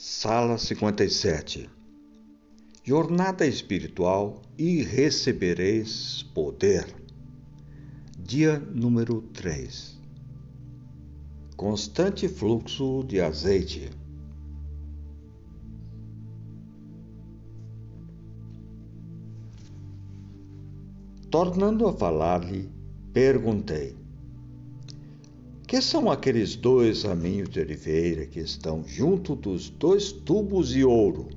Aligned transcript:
Sala 0.00 0.56
57 0.58 1.68
Jornada 2.84 3.44
espiritual 3.44 4.40
e 4.56 4.80
recebereis 4.80 6.22
poder. 6.32 6.86
Dia 8.16 8.60
número 8.60 9.22
3 9.32 9.98
Constante 11.56 12.28
fluxo 12.28 13.02
de 13.02 13.20
azeite. 13.20 13.90
Tornando 21.28 21.88
a 21.88 21.92
falar-lhe, 21.92 22.70
perguntei: 23.12 23.96
que 25.68 25.82
são 25.82 26.10
aqueles 26.10 26.56
dois 26.56 27.02
raminhos 27.02 27.50
de 27.50 27.60
oliveira 27.60 28.24
que 28.24 28.40
estão 28.40 28.82
junto 28.86 29.36
dos 29.36 29.68
dois 29.68 30.10
tubos 30.10 30.70
de 30.70 30.82
ouro, 30.82 31.28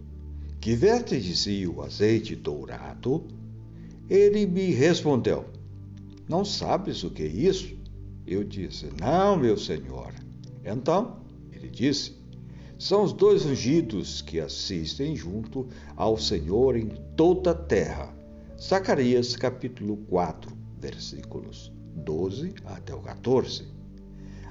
que 0.62 0.74
vertem 0.74 1.20
de 1.20 1.36
si 1.36 1.68
o 1.68 1.82
azeite 1.82 2.34
dourado? 2.34 3.26
Ele 4.10 4.46
me 4.46 4.72
respondeu: 4.72 5.48
Não 6.30 6.46
sabes 6.46 7.04
o 7.04 7.10
que 7.10 7.24
é 7.24 7.28
isso? 7.28 7.76
Eu 8.26 8.46
disse: 8.46 8.88
Não, 9.02 9.36
meu 9.36 9.58
senhor. 9.58 10.14
Então, 10.64 11.18
ele 11.52 11.68
disse: 11.68 12.16
São 12.80 13.04
os 13.04 13.12
dois 13.12 13.46
ungidos 13.46 14.22
que 14.22 14.40
assistem 14.40 15.14
junto 15.14 15.68
ao 15.94 16.18
Senhor 16.18 16.78
em 16.78 16.88
toda 17.18 17.52
a 17.52 17.56
terra. 17.56 18.16
Zacarias 18.58 19.36
capítulo 19.36 19.98
4, 20.08 20.56
versículos 20.80 21.70
12 21.98 22.54
até 22.64 22.96
o 22.96 23.02
14. 23.02 23.81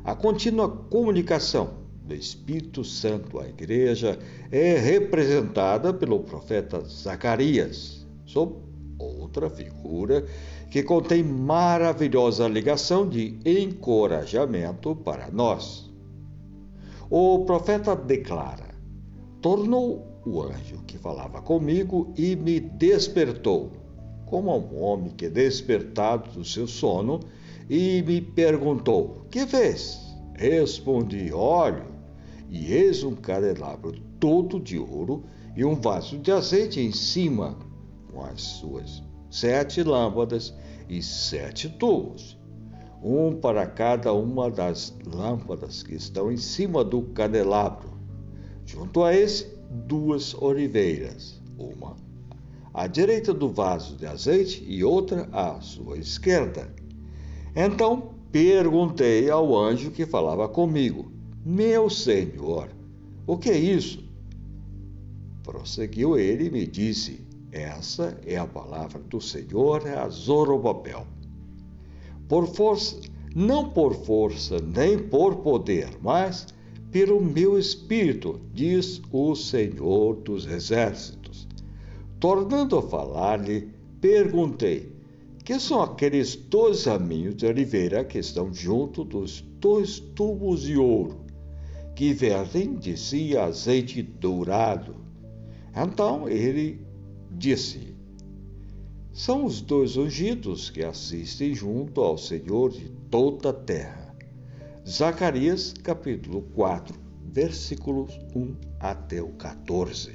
A 0.02 0.14
contínua 0.14 0.68
comunicação 0.68 1.80
do 2.04 2.14
Espírito 2.14 2.82
Santo 2.82 3.38
à 3.38 3.48
Igreja 3.48 4.18
é 4.50 4.78
representada 4.78 5.92
pelo 5.92 6.20
profeta 6.20 6.80
Zacarias, 6.80 8.06
sob 8.24 8.54
outra 8.98 9.51
figura 9.51 10.24
que 10.71 10.82
contém 10.82 11.23
maravilhosa 11.23 12.48
ligação 12.48 13.09
de 13.09 13.38
encorajamento 13.45 14.96
para 14.96 15.30
nós. 15.30 15.90
O 17.10 17.45
profeta 17.45 17.95
declara: 17.95 18.74
Tornou 19.43 20.21
o 20.24 20.43
anjo 20.43 20.82
que 20.87 20.96
falava 20.96 21.43
comigo 21.43 22.12
e 22.16 22.37
me 22.37 22.60
despertou, 22.60 23.73
como 24.26 24.51
a 24.51 24.56
um 24.56 24.82
homem 24.82 25.10
que, 25.10 25.28
despertado 25.28 26.30
do 26.30 26.45
seu 26.45 26.66
sono, 26.66 27.21
e 27.71 28.02
me 28.02 28.21
perguntou: 28.21 29.24
Que 29.30 29.45
vês? 29.45 30.01
Respondi: 30.35 31.32
Olho, 31.32 31.87
e 32.51 32.73
eis 32.73 33.04
um 33.04 33.15
candelabro 33.15 33.93
todo 34.18 34.59
de 34.59 34.77
ouro 34.77 35.23
e 35.57 35.65
um 35.65 35.77
vaso 35.77 36.18
de 36.18 36.32
azeite 36.32 36.80
em 36.80 36.90
cima, 36.90 37.57
com 38.10 38.24
as 38.24 38.43
suas 38.43 39.02
sete 39.30 39.85
lâmpadas 39.85 40.52
e 40.88 41.01
sete 41.01 41.68
tubos, 41.68 42.37
um 43.01 43.37
para 43.37 43.65
cada 43.65 44.12
uma 44.12 44.51
das 44.51 44.93
lâmpadas 45.07 45.84
que 45.84 45.95
estão 45.95 46.32
em 46.32 46.37
cima 46.37 46.82
do 46.82 47.02
candelabro. 47.02 47.88
Junto 48.66 49.05
a 49.05 49.15
esse, 49.15 49.46
duas 49.87 50.34
oliveiras, 50.34 51.40
uma 51.57 51.96
à 52.73 52.87
direita 52.87 53.34
do 53.34 53.49
vaso 53.49 53.96
de 53.96 54.07
azeite 54.07 54.65
e 54.66 54.84
outra 54.84 55.29
à 55.32 55.60
sua 55.60 55.99
esquerda. 55.99 56.79
Então 57.54 58.15
perguntei 58.30 59.29
ao 59.29 59.56
anjo 59.56 59.90
que 59.90 60.06
falava 60.06 60.48
comigo: 60.48 61.10
Meu 61.45 61.90
senhor, 61.90 62.68
o 63.26 63.37
que 63.37 63.51
é 63.51 63.59
isso? 63.59 64.04
Prosseguiu 65.43 66.16
ele 66.16 66.47
e 66.47 66.50
me 66.50 66.66
disse: 66.66 67.21
Essa 67.50 68.19
é 68.25 68.37
a 68.37 68.47
palavra 68.47 69.00
do 69.00 69.21
Senhor 69.21 69.87
a 69.87 70.09
Zorobabel. 70.09 71.06
Por 72.28 72.47
força, 72.47 73.00
não 73.34 73.71
por 73.71 73.94
força 73.94 74.59
nem 74.61 74.99
por 74.99 75.37
poder, 75.37 75.91
mas 76.00 76.47
pelo 76.91 77.21
meu 77.21 77.59
espírito, 77.59 78.41
diz 78.53 79.00
o 79.12 79.34
Senhor 79.34 80.17
dos 80.17 80.47
Exércitos. 80.47 81.49
Tornando 82.19 82.78
a 82.78 82.82
falar-lhe, 82.82 83.69
perguntei: 84.00 84.93
que 85.50 85.59
são 85.59 85.83
aqueles 85.83 86.37
dois 86.37 86.84
raminhos 86.84 87.34
de 87.34 87.44
oliveira 87.44 88.05
que 88.05 88.21
estão 88.21 88.55
junto 88.55 89.03
dos 89.03 89.41
dois 89.59 89.99
tubos 89.99 90.62
de 90.62 90.77
ouro, 90.77 91.25
que 91.97 92.12
vertem 92.12 92.77
de 92.77 92.97
si 92.97 93.37
azeite 93.37 94.00
dourado. 94.00 94.94
Então 95.77 96.28
ele 96.28 96.87
disse: 97.33 97.97
São 99.12 99.44
os 99.44 99.61
dois 99.61 99.97
ungidos 99.97 100.71
que 100.71 100.84
assistem 100.84 101.53
junto 101.53 102.00
ao 102.00 102.17
Senhor 102.17 102.71
de 102.71 102.88
toda 103.11 103.50
a 103.50 103.53
terra. 103.53 104.15
Zacarias 104.88 105.75
capítulo 105.82 106.43
4, 106.55 106.94
versículos 107.25 108.17
1 108.37 108.55
até 108.78 109.21
o 109.21 109.31
14. 109.31 110.15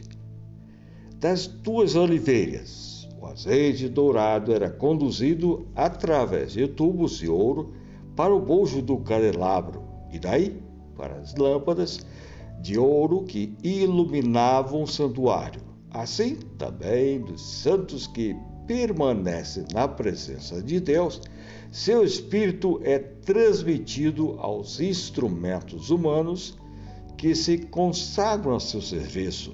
Das 1.20 1.46
duas 1.46 1.94
oliveiras, 1.96 3.05
o 3.26 3.32
azeite 3.32 3.90
dourado 3.90 4.54
era 4.54 4.70
conduzido 4.70 5.66
através 5.76 6.52
de 6.52 6.68
tubos 6.68 7.18
de 7.18 7.28
ouro 7.28 7.74
para 8.16 8.34
o 8.34 8.40
bojo 8.40 8.84
do 8.84 8.98
candelabro 8.98 9.84
e 10.12 10.20
daí 10.20 10.62
para 10.96 11.16
as 11.16 11.34
lâmpadas 11.36 12.06
de 12.62 12.78
ouro 12.78 13.24
que 13.24 13.56
iluminavam 13.64 14.84
o 14.84 14.88
santuário. 14.88 15.62
Assim 15.90 16.36
também 16.58 17.20
dos 17.20 17.42
santos 17.42 18.06
que 18.06 18.36
permanecem 18.68 19.66
na 19.74 19.88
presença 19.88 20.62
de 20.62 20.80
Deus, 20.80 21.22
seu 21.72 22.04
espírito 22.04 22.80
é 22.84 23.00
transmitido 23.00 24.36
aos 24.40 24.80
instrumentos 24.80 25.90
humanos 25.90 26.58
que 27.18 27.34
se 27.34 27.58
consagram 27.58 28.56
a 28.56 28.60
seu 28.60 28.82
serviço. 28.82 29.54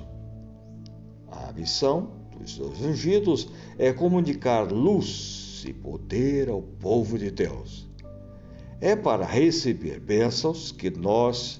A 1.32 1.52
missão 1.54 2.21
os 2.42 2.56
seus 2.56 2.82
ungidos 2.82 3.48
é 3.78 3.94
comunicar 3.94 4.72
luz 4.72 5.64
e 5.68 5.74
poder 5.74 6.50
ao 6.50 6.62
povo 6.62 7.18
de 7.18 7.32
Deus. 7.32 7.88
É 8.80 8.96
para 8.96 9.26
receber 9.26 10.00
bênçãos 10.00 10.72
que 10.72 10.90
nós, 10.90 11.60